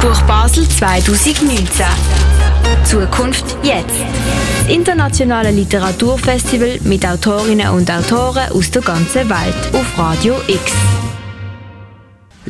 Buch 0.00 0.22
Basel 0.22 0.66
2019. 0.66 1.84
Zukunft 2.84 3.44
jetzt. 3.62 3.86
Das 4.64 4.74
internationale 4.74 5.50
Literaturfestival 5.50 6.78
mit 6.84 7.06
Autorinnen 7.06 7.68
und 7.68 7.90
Autoren 7.90 8.50
aus 8.50 8.70
der 8.70 8.80
ganzen 8.80 9.28
Welt 9.28 9.74
auf 9.74 9.98
Radio 9.98 10.36
X. 10.48 10.72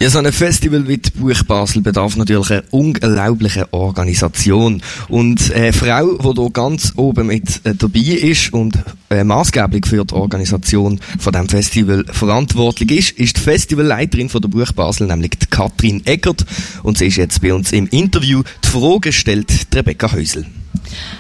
Ja, 0.03 0.09
so 0.09 0.19
ein 0.19 0.33
Festival 0.33 0.89
wie 0.89 0.97
die 0.97 1.11
Buch 1.11 1.43
Basel 1.43 1.83
bedarf 1.83 2.17
natürlich 2.17 2.51
einer 2.51 2.63
unglaublichen 2.71 3.67
Organisation. 3.71 4.81
Und 5.09 5.53
eine 5.53 5.75
Frau, 5.75 6.17
die 6.17 6.41
hier 6.41 6.51
ganz 6.53 6.95
oben 6.97 7.27
mit 7.27 7.61
äh, 7.65 7.75
dabei 7.75 8.01
ist 8.01 8.51
und 8.55 8.79
äh, 9.11 9.25
maßgeblich 9.25 9.85
für 9.87 10.07
die 10.07 10.15
Organisation 10.15 10.99
von 11.19 11.35
dem 11.35 11.51
Festival 11.51 12.07
verantwortlich 12.11 12.91
ist, 12.91 13.11
ist 13.19 13.37
die 13.37 13.41
Festivalleiterin 13.43 14.31
von 14.31 14.41
der 14.41 14.49
Buch 14.49 14.73
Basel, 14.73 15.07
nämlich 15.07 15.33
die 15.33 15.47
Katrin 15.51 16.01
Eckert. 16.07 16.47
Und 16.83 16.97
sie 16.97 17.09
ist 17.09 17.17
jetzt 17.17 17.43
bei 17.43 17.53
uns 17.53 17.71
im 17.73 17.87
Interview. 17.89 18.43
Die 18.65 18.69
Frage 18.69 19.13
stellt 19.13 19.53
Rebecca 19.75 20.11
Häusel. 20.13 20.47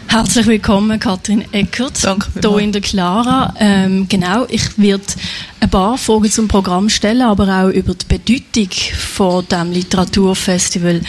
Herzlich 0.07 0.47
willkommen, 0.47 0.99
Katrin 0.99 1.45
Eckert. 1.53 2.03
Danke 2.03 2.29
Hier 2.41 2.59
in 2.59 2.73
der 2.73 2.81
Clara. 2.81 3.55
Ähm, 3.61 4.09
genau, 4.09 4.47
ich 4.49 4.79
werde 4.79 5.05
ein 5.71 5.79
paar 5.79 5.99
Fragen 5.99 6.31
zum 6.31 6.49
Programm 6.49 6.89
stellen, 6.89 7.23
aber 7.23 7.47
auch 7.47 7.69
über 7.69 7.95
die 7.95 8.05
Bedeutung 8.09 8.71
von 8.97 9.47
dem 9.47 9.71
Literaturfestival 9.71 11.01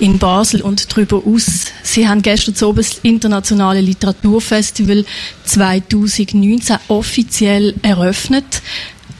in 0.00 0.18
Basel 0.18 0.62
und 0.62 0.90
darüber 0.90 1.22
aus. 1.24 1.66
Sie 1.84 2.08
haben 2.08 2.20
gestern 2.20 2.56
so 2.56 2.72
das 2.72 2.98
internationale 3.04 3.80
Literaturfestival 3.80 5.04
2019 5.44 6.78
offiziell 6.88 7.72
eröffnet. 7.82 8.62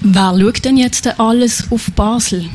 Wer 0.01 0.37
schaut 0.37 0.65
denn 0.65 0.77
jetzt 0.77 1.07
alles 1.21 1.65
auf 1.71 1.93
Basel? 1.95 2.47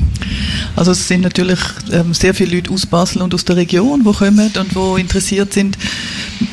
Also 0.74 0.90
es 0.90 1.08
sind 1.08 1.22
natürlich 1.22 1.60
ähm, 1.90 2.12
sehr 2.12 2.34
viele 2.34 2.56
Leute 2.56 2.70
aus 2.70 2.84
Basel 2.84 3.22
und 3.22 3.32
aus 3.32 3.46
der 3.46 3.56
Region, 3.56 4.04
die 4.04 4.12
kommen 4.12 4.52
und 4.58 4.74
die 4.74 5.00
interessiert 5.00 5.54
sind. 5.54 5.78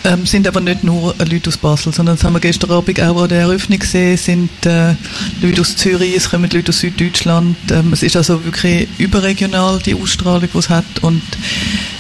Ähm, 0.06 0.26
sind 0.26 0.48
aber 0.48 0.62
nicht 0.62 0.84
nur 0.84 1.16
äh, 1.20 1.24
Leute 1.26 1.50
aus 1.50 1.58
Basel, 1.58 1.94
sondern 1.94 2.16
das 2.16 2.24
haben 2.24 2.34
wir 2.34 2.40
gestern 2.40 2.72
Abend 2.72 3.02
auch 3.02 3.24
an 3.24 3.30
der 3.30 3.42
Eröffnung 3.42 3.80
gesehen, 3.80 4.18
sind 4.18 4.66
äh, 4.66 4.96
Leute 5.42 5.62
aus 5.62 5.76
Zürich, 5.76 6.16
es 6.16 6.30
kommen 6.30 6.50
Leute 6.52 6.70
aus 6.70 6.80
Süddeutschland. 6.80 7.58
Ähm, 7.72 7.92
es 7.94 8.04
ist 8.04 8.16
also 8.16 8.44
wirklich 8.46 8.88
überregional 8.98 9.80
die 9.80 9.96
Ausstrahlung, 9.96 10.50
die 10.54 10.58
es 10.58 10.70
hat 10.70 10.86
und 11.02 11.22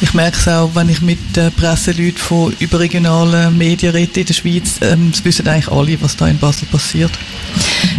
ich 0.02 0.14
merke 0.14 0.38
es 0.38 0.48
auch, 0.48 0.72
wenn 0.76 0.90
ich 0.90 1.02
mit 1.02 1.38
äh, 1.38 1.52
Presseleuten 1.52 2.18
von 2.18 2.54
überregionalen 2.60 3.58
Medien 3.58 3.94
rede 3.94 4.20
in 4.22 4.26
der 4.26 4.34
Schweiz, 4.34 4.80
ähm, 4.82 5.12
es 5.14 5.24
wissen 5.24 5.48
eigentlich 5.48 5.70
alle, 5.70 6.02
was 6.02 6.16
da 6.16 6.28
in 6.28 6.38
Basel 6.38 6.68
passiert. 6.68 7.12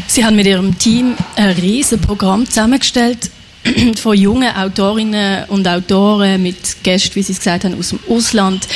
Sie 0.07 0.25
haben 0.25 0.37
mit 0.37 0.47
Ihrem 0.47 0.79
Team 0.79 1.15
ein 1.37 1.51
riesen 1.51 2.01
Programm 2.01 2.47
zusammengestellt 2.47 3.31
von 3.97 4.17
jungen 4.17 4.55
Autorinnen 4.55 5.45
und 5.49 5.67
Autoren 5.67 6.43
mit 6.43 6.83
Gästen, 6.83 7.15
wie 7.15 7.23
Sie 7.23 7.33
es 7.33 7.39
gesagt 7.39 7.65
haben, 7.65 7.79
aus 7.79 7.91
dem 7.91 8.01
Ausland. 8.09 8.67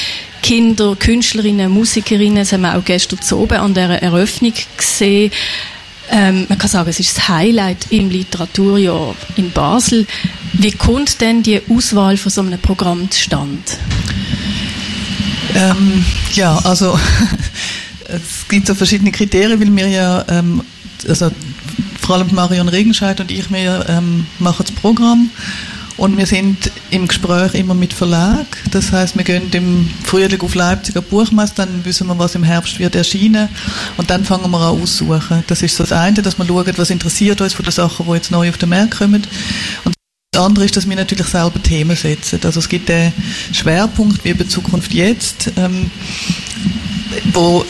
Kinder, 0.42 0.96
Künstlerinnen, 0.96 1.70
Musikerinnen, 1.70 2.36
das 2.36 2.52
haben 2.52 2.62
wir 2.62 2.76
auch 2.76 2.84
gestern 2.84 3.18
oben 3.32 3.58
an 3.58 3.74
der 3.74 4.02
Eröffnung 4.02 4.52
gesehen. 4.76 5.30
Ähm, 6.10 6.46
man 6.48 6.58
kann 6.58 6.70
sagen, 6.70 6.88
es 6.88 7.00
ist 7.00 7.16
das 7.16 7.28
Highlight 7.28 7.90
im 7.90 8.08
Literaturjahr 8.08 9.14
in 9.36 9.50
Basel. 9.50 10.06
Wie 10.54 10.72
kommt 10.72 11.20
denn 11.20 11.42
die 11.42 11.60
Auswahl 11.68 12.16
von 12.16 12.30
so 12.30 12.40
einem 12.40 12.58
Programm 12.58 13.10
zustande? 13.10 13.58
Ähm, 15.54 16.04
ja, 16.34 16.56
also 16.58 16.98
es 18.08 18.48
gibt 18.48 18.66
so 18.66 18.74
verschiedene 18.74 19.12
Kriterien, 19.12 19.60
weil 19.60 19.76
wir 19.76 19.88
ja, 19.88 20.24
ähm, 20.28 20.62
also 21.06 21.30
vor 22.00 22.16
allem 22.16 22.34
Marion 22.34 22.68
Regenscheid 22.68 23.20
und 23.20 23.30
ich, 23.30 23.50
wir 23.50 23.84
ähm, 23.88 24.26
machen 24.38 24.64
das 24.66 24.74
Programm 24.74 25.30
und 25.98 26.16
wir 26.16 26.26
sind 26.26 26.70
im 26.90 27.08
Gespräch 27.08 27.54
immer 27.54 27.74
mit 27.74 27.92
Verlag. 27.92 28.46
Das 28.70 28.92
heißt, 28.92 29.16
wir 29.16 29.24
gehen 29.24 29.50
im 29.52 29.90
Frühling 30.04 30.40
auf 30.40 30.54
Leipziger 30.54 31.02
Buchmesse, 31.02 31.54
dann 31.56 31.84
wissen 31.84 32.06
wir, 32.06 32.18
was 32.18 32.36
im 32.36 32.44
Herbst 32.44 32.78
wird 32.78 32.94
erscheinen. 32.94 33.48
Und 33.96 34.08
dann 34.08 34.24
fangen 34.24 34.48
wir 34.48 34.58
an 34.58 34.80
aussuchen. 34.80 35.42
Das 35.48 35.60
ist 35.60 35.76
so 35.76 35.82
das 35.82 35.92
eine, 35.92 36.22
dass 36.22 36.38
wir 36.38 36.46
schauen, 36.46 36.72
was 36.76 36.90
interessiert 36.90 37.40
uns 37.40 37.52
von 37.52 37.64
den 37.64 37.72
Sachen, 37.72 38.06
die 38.06 38.12
jetzt 38.12 38.30
neu 38.30 38.48
auf 38.48 38.58
den 38.58 38.68
Markt 38.68 38.96
kommen. 38.96 39.26
Und 39.84 39.94
das 40.30 40.44
andere 40.44 40.66
ist, 40.66 40.76
dass 40.76 40.88
wir 40.88 40.94
natürlich 40.94 41.26
selber 41.26 41.60
Themen 41.60 41.96
setzen. 41.96 42.38
Also 42.44 42.60
es 42.60 42.68
gibt 42.68 42.88
einen 42.90 43.12
Schwerpunkt 43.52 44.24
wie 44.24 44.30
über 44.30 44.48
Zukunft 44.48 44.94
jetzt, 44.94 45.50
ähm, 45.56 45.90
wo 47.32 47.66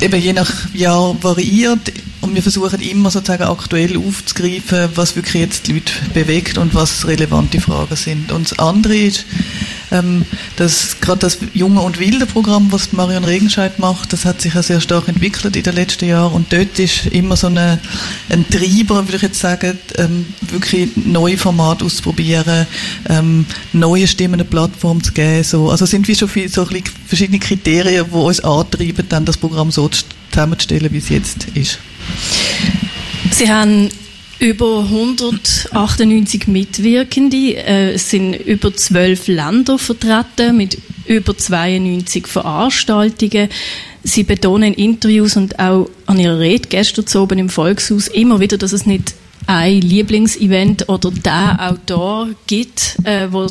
eben 0.00 0.20
je 0.20 0.32
nach 0.32 0.72
Jahr 0.74 1.16
variiert 1.20 1.92
und 2.24 2.34
wir 2.34 2.42
versuchen 2.42 2.80
immer 2.80 3.10
sozusagen 3.10 3.42
aktuell 3.42 3.98
aufzugreifen, 3.98 4.88
was 4.94 5.14
wirklich 5.14 5.42
jetzt 5.42 5.66
die 5.66 5.74
Leute 5.74 5.92
bewegt 6.14 6.56
und 6.56 6.74
was 6.74 7.06
relevante 7.06 7.60
Fragen 7.60 7.96
sind. 7.96 8.32
Und 8.32 8.50
das 8.50 8.58
andere 8.58 8.96
ist, 8.96 9.26
ähm, 9.92 10.24
dass 10.56 11.00
gerade 11.00 11.20
das 11.20 11.38
junge 11.52 11.82
und 11.82 12.00
wilde 12.00 12.24
Programm, 12.24 12.72
was 12.72 12.92
Marion 12.92 13.24
Regenscheid 13.24 13.78
macht, 13.78 14.14
das 14.14 14.24
hat 14.24 14.40
sich 14.40 14.54
ja 14.54 14.62
sehr 14.62 14.80
stark 14.80 15.06
entwickelt 15.08 15.54
in 15.54 15.62
den 15.62 15.74
letzten 15.74 16.06
Jahren 16.06 16.32
und 16.32 16.50
dort 16.50 16.78
ist 16.78 17.06
immer 17.06 17.36
so 17.36 17.48
eine, 17.48 17.78
ein 18.30 18.48
Treiber, 18.48 19.06
würde 19.06 19.16
ich 19.16 19.22
jetzt 19.22 19.40
sagen, 19.40 19.78
ähm, 19.96 20.24
wirklich 20.40 20.96
neue 20.96 21.36
Formate 21.36 21.84
auszuprobieren, 21.84 22.66
ähm, 23.10 23.44
neue 23.74 24.06
Stimmen 24.06 24.34
eine 24.34 24.44
Plattform 24.44 25.02
zu 25.02 25.12
geben. 25.12 25.44
So. 25.44 25.70
Also 25.70 25.84
sind 25.84 26.08
wir 26.08 26.14
schon 26.16 26.28
viel, 26.28 26.48
so 26.48 26.66
verschiedene 27.06 27.38
Kriterien, 27.38 28.06
die 28.10 28.16
uns 28.16 28.40
antreiben, 28.40 29.06
dann 29.10 29.26
das 29.26 29.36
Programm 29.36 29.70
so 29.70 29.90
zusammenzustellen, 30.30 30.90
wie 30.90 30.98
es 30.98 31.10
jetzt 31.10 31.48
ist. 31.54 31.78
Sie 33.30 33.50
haben 33.50 33.88
über 34.38 34.80
198 34.80 36.46
Mitwirkende. 36.48 37.56
Äh, 37.56 37.92
es 37.94 38.10
sind 38.10 38.34
über 38.34 38.74
zwölf 38.74 39.26
Länder 39.26 39.78
vertreten 39.78 40.56
mit 40.56 40.78
über 41.06 41.36
92 41.36 42.26
Veranstaltungen. 42.26 43.48
Sie 44.02 44.22
betonen 44.22 44.74
in 44.74 44.92
Interviews 44.92 45.36
und 45.36 45.58
auch 45.58 45.88
an 46.06 46.18
ihrer 46.18 46.38
Rede 46.38 46.68
gestern 46.68 47.06
oben 47.20 47.38
im 47.38 47.48
Volkshaus 47.48 48.08
immer 48.08 48.40
wieder, 48.40 48.58
dass 48.58 48.72
es 48.72 48.86
nicht 48.86 49.14
ein 49.46 49.80
Lieblingsevent 49.80 50.88
oder 50.88 51.10
der 51.10 51.70
Autor 51.70 52.28
gibt, 52.46 52.96
äh, 53.04 53.28
wo 53.30 53.46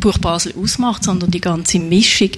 Buch 0.00 0.18
Basel 0.18 0.54
ausmacht, 0.60 1.04
sondern 1.04 1.30
die 1.30 1.40
ganze 1.40 1.78
Mischung. 1.78 2.30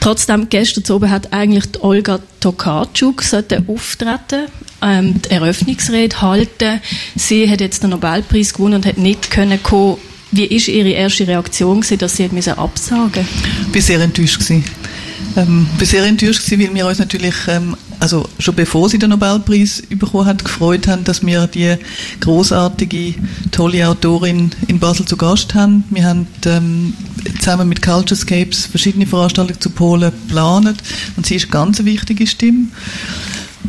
Trotzdem, 0.00 0.48
gestern 0.48 0.94
oben 0.94 1.10
hat 1.10 1.32
eigentlich 1.32 1.64
Olga 1.80 2.20
Tokarczuk 2.40 3.22
auftreten 3.66 4.46
ähm, 4.82 5.20
die 5.22 5.30
Eröffnungsrede 5.30 6.20
halten. 6.20 6.80
Sie 7.16 7.50
hat 7.50 7.60
jetzt 7.60 7.82
den 7.82 7.90
Nobelpreis 7.90 8.54
gewonnen 8.54 8.74
und 8.74 8.86
hat 8.86 8.98
nicht 8.98 9.30
können 9.30 9.62
kommen. 9.62 9.98
Wie 10.30 10.44
ist 10.44 10.68
Ihre 10.68 10.90
erste 10.90 11.26
Reaktion 11.26 11.80
gewesen, 11.80 11.98
dass 11.98 12.16
Sie 12.16 12.24
hat 12.24 12.32
müssen 12.32 12.52
absagen? 12.58 13.26
Ich 13.68 13.74
war 13.74 13.82
sehr 13.82 14.00
enttäuscht 14.00 14.40
gewesen. 14.40 14.64
Ähm, 15.36 15.66
bin 15.78 15.86
sehr 15.86 16.04
enttäuscht 16.04 16.44
gewesen, 16.44 16.68
weil 16.68 16.74
wir 16.74 16.86
uns 16.86 16.98
natürlich, 16.98 17.34
ähm, 17.48 17.76
also 18.00 18.28
schon 18.38 18.54
bevor 18.54 18.88
sie 18.88 18.98
den 18.98 19.10
Nobelpreis 19.10 19.82
bekommen 19.88 20.26
hat, 20.26 20.44
gefreut 20.44 20.86
haben, 20.86 21.04
dass 21.04 21.24
wir 21.24 21.46
die 21.46 21.76
großartige, 22.20 23.14
tolle 23.50 23.88
Autorin 23.88 24.50
in 24.68 24.78
Basel 24.78 25.06
zu 25.06 25.16
Gast 25.16 25.54
haben. 25.54 25.84
Wir 25.90 26.04
haben 26.04 26.26
ähm, 26.46 26.94
zusammen 27.38 27.68
mit 27.68 27.82
Culturescapes 27.82 28.66
verschiedene 28.66 29.06
Veranstaltungen 29.06 29.60
zu 29.60 29.70
Polen 29.70 30.10
geplant 30.10 30.82
und 31.16 31.26
sie 31.26 31.36
ist 31.36 31.44
eine 31.44 31.52
ganz 31.52 31.84
wichtige 31.84 32.26
Stimme. 32.26 32.68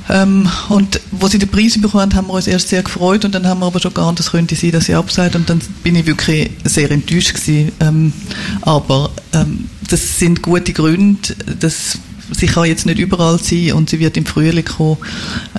Ähm, 0.10 0.50
und 0.70 1.00
wo 1.12 1.28
sie 1.28 1.40
den 1.40 1.50
Preis 1.50 1.80
bekommen 1.80 2.14
haben 2.16 2.28
wir 2.28 2.34
uns 2.34 2.48
erst 2.48 2.70
sehr 2.70 2.84
gefreut 2.84 3.26
und 3.26 3.34
dann 3.36 3.48
haben 3.48 3.60
wir 3.60 3.68
aber 3.68 3.80
schon 3.80 3.94
geahnt, 3.94 4.20
es 4.20 4.32
könnte 4.32 4.56
sein, 4.56 4.72
dass 4.72 4.86
sie 4.86 4.96
absagt 4.96 5.36
und 5.36 5.50
dann 5.50 5.62
bin 5.84 5.96
ich 5.96 6.06
wirklich 6.06 6.50
sehr 6.64 6.90
enttäuscht 6.92 7.34
gewesen. 7.34 7.72
Ähm, 7.80 8.14
aber 8.62 9.12
ähm, 9.34 9.70
das 9.90 10.20
sind 10.20 10.42
gute 10.42 10.74
Gründe, 10.74 11.36
dass 11.60 11.98
sie 12.32 12.48
kann 12.48 12.66
jetzt 12.66 12.86
nicht 12.86 13.00
überall 13.00 13.40
sein 13.40 13.74
und 13.74 13.90
sie 13.90 14.00
wird 14.00 14.18
im 14.18 14.26
Frühling 14.26 14.66
kommen. 14.66 14.98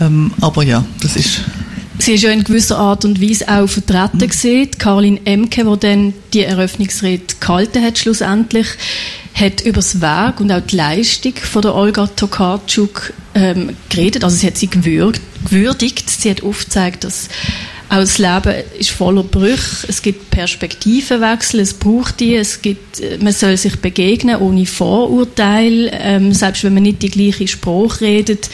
Ähm, 0.01 0.33
aber 0.41 0.63
ja, 0.63 0.85
das 1.01 1.17
ist 1.17 1.41
Sie 2.01 2.15
ist 2.15 2.23
ja 2.23 2.31
in 2.31 2.45
gewisser 2.45 2.79
Art 2.79 3.05
und 3.05 3.21
Weise 3.21 3.47
auch 3.47 3.69
vertreten 3.69 4.17
mhm. 4.17 4.29
gesehen. 4.29 4.71
Caroline 4.79 5.21
Emke, 5.27 5.65
die 5.65 5.81
dann 5.81 6.15
die 6.33 6.45
Eröffnungsrede 6.45 7.35
gehalten 7.39 7.85
hat, 7.85 7.99
schlussendlich, 7.99 8.69
hat 9.41 9.63
über 9.63 9.77
das 9.77 10.01
Werk 10.01 10.41
und 10.41 10.53
auch 10.53 10.61
die 10.61 10.77
Leistung 10.77 11.35
von 11.35 11.63
der 11.63 11.75
Olga 11.75 12.07
Tokarczuk 12.07 13.13
ähm, 13.35 13.71
geredet. 13.89 14.25
Also 14.25 14.37
sie 14.37 14.47
hat 14.47 14.59
sie 14.59 14.69
gewürdigt. 14.69 16.11
Sie 16.11 16.31
hat 16.31 16.43
aufgezeigt, 16.43 17.05
dass 17.05 17.29
auch 17.89 17.97
das 17.97 18.19
Leben 18.19 18.55
ist 18.79 18.91
voller 18.91 19.25
Brüche. 19.25 19.89
Es 19.89 20.01
gibt 20.03 20.31
Perspektivenwechsel, 20.31 21.61
es 21.61 21.75
braucht 21.75 22.21
die, 22.21 22.37
es 22.37 22.63
gibt, 22.63 23.01
äh, 23.01 23.19
man 23.21 23.33
soll 23.33 23.57
sich 23.57 23.77
begegnen 23.77 24.37
ohne 24.37 24.65
Vorurteil, 24.65 25.91
ähm, 25.93 26.33
selbst 26.33 26.63
wenn 26.63 26.75
man 26.75 26.85
nicht 26.85 27.03
die 27.03 27.11
gleiche 27.11 27.49
Sprache 27.49 28.03
redet. 28.03 28.49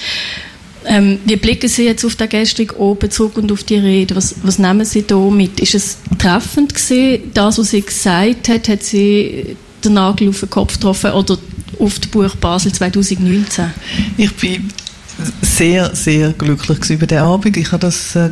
Ähm, 0.87 1.19
wie 1.27 1.37
blicken 1.37 1.69
Sie 1.69 1.85
jetzt 1.85 2.05
auf 2.05 2.15
den 2.15 2.29
gestrigen 2.29 2.77
oben 2.77 3.11
zurück 3.11 3.37
und 3.37 3.51
auf 3.51 3.65
die 3.65 3.77
Rede? 3.77 4.15
Was, 4.15 4.37
was 4.43 4.59
nehmen 4.59 4.85
Sie 4.87 5.07
da 5.07 5.19
mit? 5.19 5.59
Ist 5.61 5.75
es 5.75 5.99
treffend 6.17 6.75
gewesen, 6.75 7.33
das, 7.35 7.59
was 7.59 7.71
sie 7.71 7.83
gesagt 7.83 8.49
hat? 8.49 8.69
Hat 8.69 8.85
sie 8.85 9.57
den 9.85 9.95
Nagel 9.95 10.29
auf 10.29 10.41
den 10.41 10.51
Kopf 10.51 10.75
getroffen 10.75 11.13
oder 11.13 11.39
auf 11.79 11.99
das 11.99 12.09
Buch 12.09 12.35
Basel 12.37 12.73
2019? 12.73 13.73
Ich 14.17 14.35
bin 14.37 14.71
sehr, 15.43 15.95
sehr 15.95 16.33
glücklich 16.33 16.91
über 16.91 17.07
den 17.07 17.19
Abend. 17.19 17.57
Ich 17.57 17.73
habe 17.73 17.81
das 17.81 18.15
äh, 18.17 18.31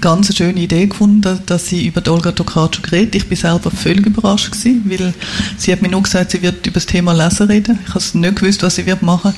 ganz 0.00 0.28
eine 0.28 0.36
schöne 0.36 0.60
Idee 0.60 0.86
gefunden, 0.86 1.40
dass 1.46 1.68
sie 1.68 1.86
über 1.86 2.02
Olga 2.10 2.32
Tokarczuk 2.32 2.92
redet. 2.92 3.14
Ich 3.14 3.28
bin 3.28 3.36
selber 3.36 3.70
völlig 3.70 4.06
überrascht 4.06 4.52
gewesen, 4.52 4.84
weil 4.86 5.14
sie 5.56 5.72
hat 5.72 5.82
mir 5.82 5.88
nur 5.88 6.02
gesagt, 6.02 6.32
sie 6.32 6.42
wird 6.42 6.66
über 6.66 6.74
das 6.74 6.86
Thema 6.86 7.12
Lesen 7.12 7.46
reden. 7.46 7.78
Ich 7.86 7.94
habe 7.94 8.18
nicht 8.18 8.36
gewusst, 8.36 8.62
was 8.62 8.76
sie 8.76 8.86
wird 8.86 9.02
machen. 9.02 9.34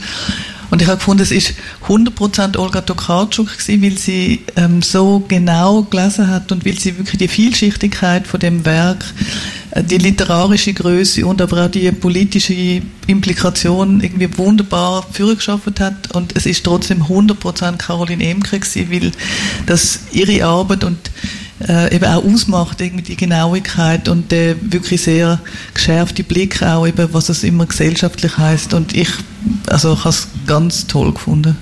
Und 0.71 0.81
ich 0.81 0.89
habe 0.89 0.97
gefunden, 0.97 1.23
es 1.23 1.31
ist 1.31 1.53
100% 1.87 2.57
Olga 2.57 2.81
Tokarczuk 2.81 3.59
gewesen, 3.59 3.83
weil 3.83 3.99
sie 3.99 4.41
ähm, 4.57 4.81
so 4.81 5.23
genau 5.29 5.83
gelesen 5.83 6.29
hat 6.29 6.51
und 6.51 6.65
weil 6.65 6.79
sie 6.79 6.97
wirklich 6.97 7.19
die 7.19 7.29
Vielschichtigkeit 7.29 8.27
von 8.27 8.41
dem 8.41 8.65
Werk, 8.65 9.05
die 9.75 9.99
literarische 9.99 10.75
Größe 10.75 11.25
und 11.25 11.41
aber 11.41 11.65
auch 11.65 11.71
die 11.71 11.91
politische 11.93 12.83
Implikation 13.07 14.01
irgendwie 14.03 14.29
wunderbar 14.37 15.07
vorgeschafft 15.11 15.81
hat. 15.81 16.15
Und 16.15 16.37
es 16.37 16.45
ist 16.45 16.65
trotzdem 16.65 17.05
100% 17.05 17.79
Caroline 17.79 18.25
Emke 18.25 18.59
gewesen, 18.59 18.91
weil 18.91 19.13
das 19.67 20.01
ihre 20.13 20.45
Arbeit 20.45 20.85
und 20.85 20.99
äh, 21.67 21.95
eben 21.95 22.05
auch 22.05 22.23
ausmacht, 22.25 22.81
irgendwie 22.81 23.03
die 23.03 23.17
Genauigkeit 23.17 24.09
und 24.09 24.31
der 24.31 24.57
wirklich 24.61 25.03
sehr 25.03 25.41
geschärfte 25.73 26.23
Blick 26.23 26.63
auch 26.63 26.87
eben, 26.87 27.09
was 27.13 27.31
es 27.31 27.43
immer 27.43 27.65
gesellschaftlich 27.65 28.37
heißt. 28.37 28.75
Und 28.75 28.95
ich, 28.95 29.09
also 29.67 29.95
ich 29.95 30.01
habe 30.01 30.11
es 30.11 30.29
ganz 30.47 30.87
toll 30.87 31.13
gefunden. 31.13 31.57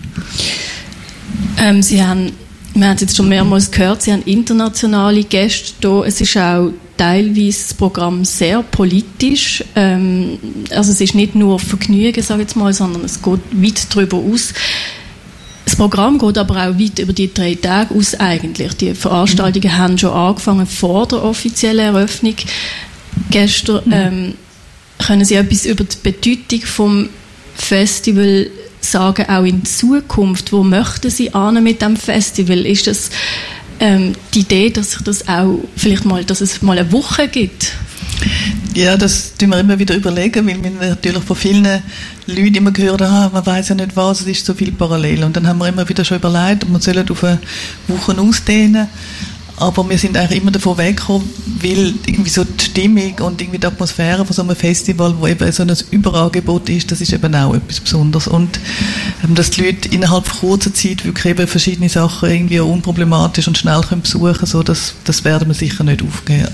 Ähm, 1.59 1.81
Sie 1.83 2.03
haben, 2.03 2.33
wir 2.75 2.89
haben 2.89 2.95
es 2.97 3.03
jetzt 3.03 3.17
schon 3.17 3.29
mehrmals 3.29 3.71
gehört, 3.71 4.03
Sie 4.03 4.12
haben 4.12 4.23
internationale 4.23 5.23
Gäste 5.23 5.75
da. 5.81 6.05
Es 6.05 6.21
ist 6.21 6.37
auch 6.37 6.73
teilweise 7.00 7.62
das 7.62 7.75
Programm 7.75 8.26
sehr 8.26 8.62
politisch. 8.62 9.64
Ähm, 9.75 10.38
also 10.70 10.93
es 10.93 11.00
ist 11.00 11.14
nicht 11.14 11.35
nur 11.35 11.58
Vergnügen, 11.58 12.23
sage 12.23 12.43
ich 12.43 12.49
jetzt 12.49 12.56
mal, 12.56 12.75
sondern 12.75 13.05
es 13.05 13.23
geht 13.23 13.41
weit 13.52 13.87
darüber 13.94 14.19
aus. 14.19 14.52
Das 15.64 15.76
Programm 15.76 16.19
geht 16.19 16.37
aber 16.37 16.56
auch 16.56 16.79
weit 16.79 16.99
über 16.99 17.14
die 17.14 17.32
drei 17.32 17.55
Tage 17.55 17.94
aus 17.94 18.14
eigentlich. 18.17 18.75
Die 18.75 18.94
Veranstaltungen 18.94 19.73
mhm. 19.73 19.79
haben 19.79 19.99
schon 19.99 20.12
angefangen 20.12 20.67
vor 20.67 21.08
der 21.08 21.25
offiziellen 21.25 21.94
Eröffnung. 21.94 22.37
Gestern 23.31 23.82
mhm. 23.87 23.93
ähm, 23.93 24.35
können 24.99 25.25
Sie 25.25 25.37
etwas 25.37 25.64
über 25.64 25.85
die 25.85 25.97
Bedeutung 26.02 26.61
vom 26.67 27.08
Festival 27.55 28.50
sagen, 28.82 29.26
auch 29.26 29.44
in 29.44 29.64
Zukunft? 29.64 30.52
Wo 30.52 30.62
möchten 30.62 31.11
Sie 31.11 31.32
an 31.32 31.62
mit 31.62 31.81
dem 31.81 31.97
Festival? 31.97 32.67
Ist 32.67 32.87
das 32.87 33.08
ähm, 33.81 34.12
die 34.35 34.41
Idee, 34.41 34.71
dass 34.71 34.93
sich 34.93 35.03
das 35.03 35.27
auch 35.27 35.59
vielleicht 35.77 36.05
mal, 36.05 36.25
dass 36.25 36.41
es 36.41 36.62
mal 36.62 36.79
eine 36.79 36.93
Woche 36.93 37.29
gibt? 37.29 37.73
Ja, 38.75 38.97
das 38.97 39.35
tun 39.37 39.49
wir 39.49 39.59
immer 39.59 39.79
wieder 39.79 39.97
überlegen, 39.97 40.47
weil 40.47 40.62
wir 40.62 40.71
natürlich 40.91 41.25
von 41.25 41.37
vielen 41.37 41.67
Leuten 42.27 42.55
immer 42.55 42.71
gehört 42.71 43.03
haben, 43.03 43.32
man 43.32 43.44
weiß 43.44 43.71
ja 43.71 43.75
nicht 43.75 43.97
was, 43.97 44.21
es 44.21 44.27
ist 44.27 44.47
so 44.47 44.55
viel 44.55 44.73
parallel. 44.73 45.25
Und 45.25 45.37
dann 45.37 45.47
haben 45.47 45.59
wir 45.59 45.69
immer 45.69 45.88
wieder 45.88 46.05
schon 46.05 46.19
überlegt, 46.19 46.65
ob 46.65 46.71
wir 46.71 46.81
sollen 46.81 47.11
auf 47.11 47.25
eine 47.25 47.38
Woche 47.88 48.19
ausdehnen 48.19 48.87
aber 49.61 49.89
wir 49.89 49.99
sind 49.99 50.17
eigentlich 50.17 50.41
immer 50.41 50.51
davon 50.51 50.79
weggekommen, 50.79 51.29
weil 51.61 51.95
irgendwie 52.07 52.31
so 52.31 52.45
die 52.45 52.65
Stimmung 52.65 53.15
und 53.21 53.41
irgendwie 53.41 53.59
die 53.59 53.67
Atmosphäre 53.67 54.25
von 54.25 54.35
so 54.35 54.43
einem 54.43 54.57
Festival, 54.57 55.15
wo 55.19 55.27
eben 55.27 55.53
so 55.53 55.62
ein 55.62 55.73
Überangebot 55.91 56.69
ist, 56.71 56.91
das 56.91 57.01
ist 57.01 57.12
eben 57.12 57.35
auch 57.35 57.55
etwas 57.55 57.81
Besonderes. 57.81 58.27
Und 58.27 58.59
ähm, 59.23 59.35
dass 59.35 59.51
die 59.51 59.62
Leute 59.62 59.89
innerhalb 59.91 60.29
kurzer 60.41 60.73
Zeit 60.73 61.05
wirklich 61.05 61.27
eben 61.27 61.47
verschiedene 61.47 61.89
Sachen 61.89 62.31
irgendwie 62.31 62.61
unproblematisch 62.61 63.47
und 63.49 63.59
schnell 63.59 63.83
können 63.83 64.03
besuchen 64.03 64.47
so 64.47 64.62
das, 64.62 64.95
das 65.05 65.25
werden 65.25 65.49
wir 65.49 65.55
sicher 65.55 65.85
nicht 65.85 66.03
aufgeben. 66.03 66.49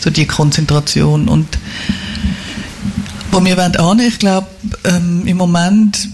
So 0.00 0.10
die 0.10 0.26
Konzentration. 0.26 1.28
Und 1.28 1.58
wo 3.30 3.44
wir 3.44 3.56
wollen 3.56 4.00
ich 4.00 4.18
glaube, 4.18 4.46
ähm, 4.84 5.26
im 5.26 5.36
Moment 5.38 6.08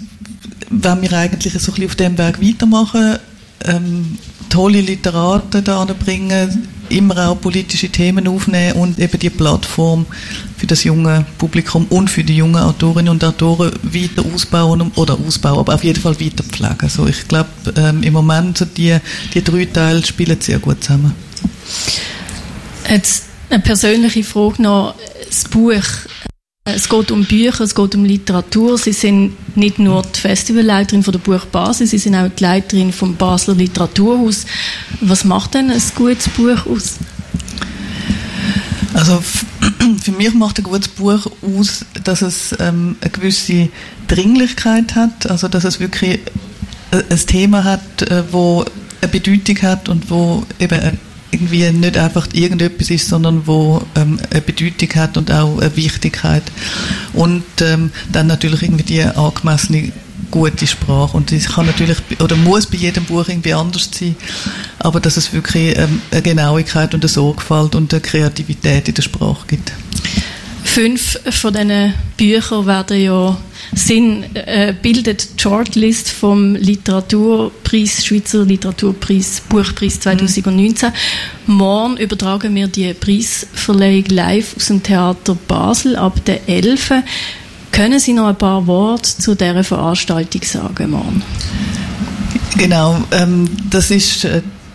wenn 0.70 1.02
wir 1.02 1.12
eigentlich 1.12 1.52
so 1.54 1.58
ein 1.58 1.74
bisschen 1.74 1.86
auf 1.86 1.96
dem 1.96 2.16
Weg 2.16 2.40
weitermachen, 2.40 3.18
ähm, 3.64 4.18
tolle 4.48 4.80
Literaten 4.80 5.64
da 5.64 5.84
bringen, 5.84 6.68
immer 6.88 7.28
auch 7.28 7.40
politische 7.40 7.88
Themen 7.88 8.26
aufnehmen 8.26 8.72
und 8.72 8.98
eben 8.98 9.18
die 9.18 9.30
Plattform 9.30 10.06
für 10.56 10.66
das 10.66 10.84
junge 10.84 11.24
Publikum 11.38 11.86
und 11.88 12.10
für 12.10 12.24
die 12.24 12.36
jungen 12.36 12.56
Autorinnen 12.56 13.10
und 13.10 13.24
Autoren 13.24 13.72
weiter 13.82 14.24
ausbauen 14.34 14.90
oder 14.96 15.16
ausbauen, 15.18 15.60
aber 15.60 15.74
auf 15.74 15.84
jeden 15.84 16.00
Fall 16.00 16.20
weiter 16.20 16.42
pflegen. 16.42 16.78
Also 16.80 17.06
ich 17.06 17.28
glaube, 17.28 17.48
ähm, 17.76 18.02
im 18.02 18.12
Moment 18.12 18.58
so 18.58 18.64
die, 18.64 18.96
die 19.34 19.44
drei 19.44 19.66
Teile 19.66 20.04
spielen 20.04 20.40
sehr 20.40 20.58
gut 20.58 20.82
zusammen. 20.82 21.14
Jetzt 22.88 23.24
eine 23.48 23.60
persönliche 23.60 24.24
Frage 24.24 24.62
noch. 24.62 24.94
Das 25.28 25.44
Buch 25.44 25.72
es 26.74 26.88
geht 26.88 27.10
um 27.10 27.24
Bücher, 27.24 27.64
es 27.64 27.74
geht 27.74 27.94
um 27.94 28.04
Literatur. 28.04 28.78
Sie 28.78 28.92
sind 28.92 29.36
nicht 29.56 29.78
nur 29.78 30.02
die 30.02 30.20
Festivalleiterin 30.20 31.02
von 31.02 31.12
der 31.12 31.18
Buchbasis, 31.18 31.90
Sie 31.90 31.98
sind 31.98 32.14
auch 32.14 32.28
die 32.28 32.42
Leiterin 32.42 32.92
vom 32.92 33.16
Basler 33.16 33.54
Literaturhaus. 33.54 34.46
Was 35.00 35.24
macht 35.24 35.54
denn 35.54 35.70
ein 35.70 35.82
gutes 35.94 36.28
Buch 36.28 36.66
aus? 36.66 36.96
Also 38.94 39.22
für 40.02 40.12
mich 40.12 40.34
macht 40.34 40.58
ein 40.58 40.64
gutes 40.64 40.88
Buch 40.88 41.26
aus, 41.42 41.84
dass 42.04 42.22
es 42.22 42.54
ähm, 42.58 42.96
eine 43.00 43.10
gewisse 43.10 43.68
Dringlichkeit 44.08 44.94
hat, 44.94 45.30
also 45.30 45.48
dass 45.48 45.64
es 45.64 45.80
wirklich 45.80 46.20
äh, 46.90 47.02
ein 47.08 47.26
Thema 47.26 47.64
hat, 47.64 48.02
äh, 48.02 48.24
wo 48.30 48.64
eine 49.00 49.10
Bedeutung 49.10 49.62
hat 49.62 49.88
und 49.88 50.10
wo 50.10 50.44
eben 50.58 50.98
irgendwie 51.30 51.70
nicht 51.70 51.96
einfach 51.96 52.28
irgendetwas 52.32 52.90
ist, 52.90 53.08
sondern 53.08 53.46
wo 53.46 53.82
ähm, 53.96 54.18
eine 54.30 54.40
Bedeutung 54.40 54.88
hat 54.94 55.16
und 55.16 55.30
auch 55.30 55.58
eine 55.58 55.76
Wichtigkeit. 55.76 56.42
Und 57.12 57.44
ähm, 57.60 57.90
dann 58.12 58.26
natürlich 58.26 58.62
irgendwie 58.62 58.84
die 58.84 59.02
angemessene 59.02 59.92
gute 60.30 60.66
Sprache. 60.66 61.16
Und 61.16 61.32
das 61.32 61.46
kann 61.46 61.66
natürlich, 61.66 61.98
oder 62.20 62.36
muss 62.36 62.66
bei 62.66 62.76
jedem 62.76 63.04
Buch 63.04 63.28
irgendwie 63.28 63.54
anders 63.54 63.90
sein, 63.92 64.16
aber 64.78 65.00
dass 65.00 65.16
es 65.16 65.32
wirklich 65.32 65.76
ähm, 65.76 66.00
eine 66.10 66.22
Genauigkeit 66.22 66.94
und 66.94 67.02
eine 67.02 67.08
Sorgfalt 67.08 67.74
und 67.74 67.92
eine 67.92 68.00
Kreativität 68.00 68.88
in 68.88 68.94
der 68.94 69.02
Sprache 69.02 69.46
gibt. 69.48 69.72
Fünf 70.70 71.18
von 71.30 71.52
diesen 71.52 71.94
Büchern 72.16 72.64
werden 72.64 73.00
ja 73.00 73.36
Sinn 73.74 74.24
äh, 74.34 74.72
bildet 74.80 75.36
die 75.36 75.42
Shortlist 75.42 76.10
vom 76.10 76.54
Literaturpreis, 76.54 78.06
Schweizer 78.06 78.44
Literaturpreis, 78.44 79.42
Buchpreis 79.48 79.98
2019. 79.98 80.92
Mhm. 81.46 81.54
Morgen 81.54 81.96
übertragen 81.96 82.54
wir 82.54 82.68
die 82.68 82.94
Preisverleihung 82.94 84.04
live 84.10 84.54
aus 84.56 84.68
dem 84.68 84.80
Theater 84.80 85.36
Basel 85.48 85.96
ab 85.96 86.24
der 86.24 86.48
11. 86.48 87.02
Können 87.72 87.98
Sie 87.98 88.12
noch 88.12 88.28
ein 88.28 88.38
paar 88.38 88.64
Worte 88.68 89.18
zu 89.18 89.34
dieser 89.34 89.64
Veranstaltung 89.64 90.42
sagen, 90.44 90.90
morgen? 90.90 91.22
Genau, 92.56 93.02
ähm, 93.10 93.50
das 93.70 93.90
ist 93.90 94.24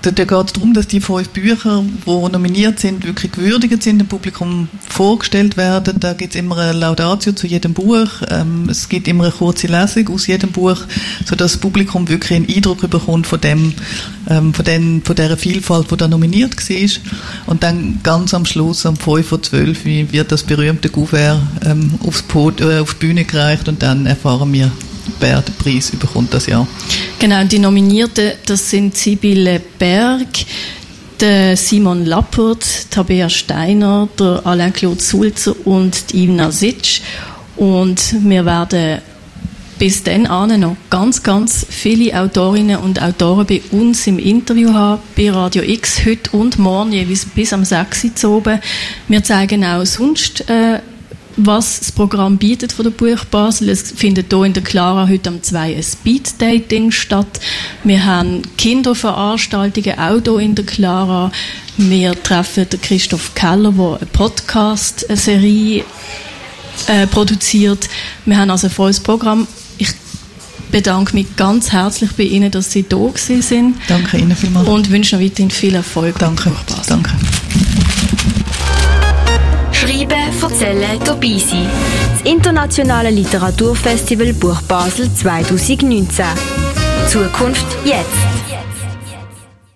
äh, 0.05 0.13
da 0.13 0.25
geht 0.25 0.47
es 0.47 0.53
darum, 0.53 0.73
dass 0.73 0.87
die 0.87 1.01
fünf 1.01 1.29
Bücher, 1.29 1.83
die 2.05 2.29
nominiert 2.31 2.79
sind, 2.79 3.05
wirklich 3.05 3.31
gewürdigt 3.31 3.83
sind, 3.83 3.99
dem 3.99 4.07
Publikum 4.07 4.67
vorgestellt 4.87 5.57
werden. 5.57 5.99
Da 5.99 6.13
gibt 6.13 6.35
es 6.35 6.39
immer 6.39 6.57
eine 6.57 6.77
Laudatio 6.77 7.33
zu 7.33 7.47
jedem 7.47 7.73
Buch. 7.73 8.07
Ähm, 8.29 8.67
es 8.69 8.89
gibt 8.89 9.07
immer 9.07 9.25
eine 9.25 9.33
kurze 9.33 9.67
Lesung 9.67 10.09
aus 10.09 10.27
jedem 10.27 10.51
Buch, 10.51 10.77
sodass 11.25 11.53
das 11.53 11.61
Publikum 11.61 12.07
wirklich 12.09 12.33
einen 12.33 12.47
Eindruck 12.47 12.89
bekommt 12.89 13.27
von 13.27 13.41
dem, 13.41 13.73
ähm, 14.29 14.53
von, 14.53 14.65
den, 14.65 15.01
von 15.03 15.15
der 15.15 15.37
Vielfalt, 15.37 15.91
die 15.91 15.97
da 15.97 16.07
nominiert 16.07 16.55
war. 16.57 16.89
Und 17.47 17.63
dann 17.63 17.99
ganz 18.03 18.33
am 18.33 18.45
Schluss, 18.45 18.85
um 18.85 18.95
5 18.95 19.27
vor 19.27 19.41
12 19.41 19.85
wird 19.85 20.31
das 20.31 20.43
berühmte 20.43 20.89
Gouvert 20.89 21.39
ähm, 21.63 21.99
äh, 22.03 22.79
auf 22.79 22.93
die 22.93 23.05
Bühne 23.05 23.25
gereicht 23.25 23.67
und 23.67 23.81
dann 23.81 24.05
erfahren 24.05 24.51
wir, 24.53 24.71
wer 25.19 25.41
den 25.41 25.55
Preis 25.55 25.91
bekommt 25.91 26.33
das 26.33 26.47
Jahr. 26.47 26.67
Genau, 27.19 27.43
die 27.43 27.59
Nominierten, 27.59 28.33
das 28.45 28.69
sind 28.69 28.95
Sibylle 28.95 29.61
Berg, 29.79 30.27
der 31.19 31.55
Simon 31.55 32.05
Lappert, 32.05 32.91
Tabea 32.91 33.29
Steiner, 33.29 34.07
der 34.19 34.41
Alain-Claude 34.45 35.01
Sulzer 35.01 35.55
und 35.65 36.13
Ivna 36.13 36.51
Sitsch. 36.51 37.01
Und 37.55 38.15
wir 38.23 38.45
werden 38.45 38.99
bis 39.79 40.03
dann 40.03 40.25
an 40.25 40.59
noch 40.59 40.77
ganz, 40.89 41.21
ganz 41.23 41.65
viele 41.69 42.19
Autorinnen 42.19 42.77
und 42.77 43.01
Autoren 43.01 43.45
bei 43.45 43.61
uns 43.71 44.07
im 44.07 44.19
Interview 44.19 44.73
haben, 44.73 45.01
bei 45.15 45.29
Radio 45.31 45.63
X, 45.63 46.05
heute 46.05 46.31
und 46.31 46.57
morgen, 46.59 46.93
jeweils 46.93 47.25
bis 47.25 47.51
am 47.53 47.65
6. 47.65 48.23
Uhr 48.23 48.37
oben. 48.37 48.59
Wir 49.07 49.23
zeigen 49.23 49.65
auch 49.65 49.85
sonst 49.85 50.49
äh, 50.49 50.79
was 51.37 51.79
das 51.79 51.91
Programm 51.91 52.37
bietet 52.37 52.71
von 52.71 52.83
der 52.83 52.91
Buch 52.91 53.25
Basel. 53.25 53.69
Es 53.69 53.91
findet 53.91 54.31
hier 54.31 54.43
in 54.43 54.53
der 54.53 54.63
Clara 54.63 55.07
heute 55.07 55.29
am 55.29 55.43
2 55.43 55.75
ein 55.75 55.83
Speed-Dating 55.83 56.91
statt. 56.91 57.39
Wir 57.83 58.05
haben 58.05 58.41
Kinderveranstaltungen 58.57 59.99
auch 59.99 60.21
hier 60.23 60.39
in 60.39 60.55
der 60.55 60.65
Clara. 60.65 61.31
Wir 61.77 62.21
treffen 62.21 62.69
den 62.69 62.81
Christoph 62.81 63.35
Keller, 63.35 63.71
der 63.71 63.97
eine 63.97 64.05
Podcast-Serie 64.05 65.83
äh, 66.87 67.07
produziert. 67.07 67.89
Wir 68.25 68.37
haben 68.37 68.49
also 68.49 68.67
ein 68.67 68.71
volles 68.71 68.99
Programm. 68.99 69.47
Ich 69.77 69.89
bedanke 70.71 71.15
mich 71.15 71.35
ganz 71.35 71.71
herzlich 71.71 72.11
bei 72.13 72.23
Ihnen, 72.23 72.51
dass 72.51 72.71
Sie 72.71 72.83
da 72.87 73.11
sind. 73.15 73.75
Danke 73.87 74.17
Ihnen 74.17 74.35
vielmals. 74.35 74.67
Und 74.67 74.89
wünsche 74.89 75.15
noch 75.17 75.23
weiterhin 75.23 75.51
viel 75.51 75.75
Erfolg. 75.75 76.17
Danke. 76.19 76.51
Danke. 76.87 77.11
Schreiben, 79.75 80.31
erzählen, 80.41 80.99
dabei 81.03 81.37
sein. 81.37 81.67
Das 82.13 82.31
internationale 82.31 83.09
Literaturfestival 83.09 84.31
Buch 84.33 84.61
Basel 84.61 85.13
2019. 85.13 86.25
Zukunft 87.09 87.65
jetzt. 87.83 88.34